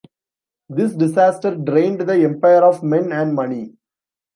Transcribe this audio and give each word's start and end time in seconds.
This 0.67 0.95
disaster 0.95 1.55
drained 1.55 2.01
the 2.01 2.13
Empire 2.15 2.63
of 2.63 2.81
men 2.81 3.11
and 3.11 3.35
money. 3.35 3.75